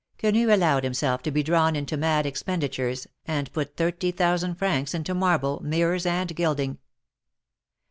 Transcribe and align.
Quenu 0.17 0.51
allowed 0.51 0.83
himself 0.83 1.21
to 1.21 1.29
be 1.29 1.43
drawn 1.43 1.75
into 1.75 1.95
mad 1.95 2.25
expenditures, 2.25 3.05
and 3.27 3.53
put 3.53 3.77
thirty 3.77 4.09
thousand 4.09 4.55
francs 4.55 4.95
into 4.95 5.13
marble, 5.13 5.61
mirrors 5.63 6.07
and 6.07 6.35
gilding. 6.35 6.79